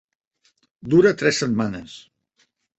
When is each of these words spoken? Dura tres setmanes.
Dura 0.95 1.13
tres 1.21 1.43
setmanes. 1.45 1.97